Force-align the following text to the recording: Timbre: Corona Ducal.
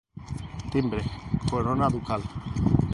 Timbre: 0.71 1.03
Corona 1.47 1.87
Ducal. 1.87 2.23